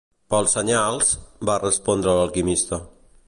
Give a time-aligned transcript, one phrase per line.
[0.33, 1.11] "Pels senyals",
[1.49, 2.81] va respondre l'Alquimista.